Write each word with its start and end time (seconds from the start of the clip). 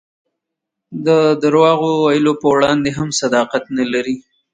د 1.05 1.07
درواغ 1.43 1.79
ویلو 2.03 2.33
په 2.41 2.47
وړاندې 2.53 2.89
هم 2.97 3.09
صداقت 3.21 3.63
نه 3.77 3.85
لري. 3.93 4.15